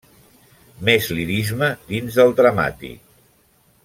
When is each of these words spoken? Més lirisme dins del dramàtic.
Més 0.87 1.09
lirisme 1.17 1.69
dins 1.93 2.17
del 2.21 2.33
dramàtic. 2.43 3.05